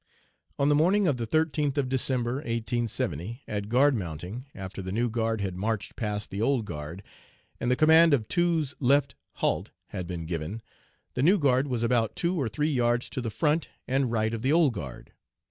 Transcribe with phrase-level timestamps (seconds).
[0.57, 5.11] On the morning of the 13th of December, 1870, at guard mounting, after the new
[5.11, 7.03] guard had marched past the old guard,
[7.59, 10.63] and the command of "Twos left, halt!" had been given,
[11.13, 14.41] the new guard was about two or three yards to the front and right of
[14.41, 15.11] the old guard.